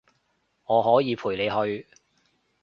[0.65, 1.85] 我可以陪你去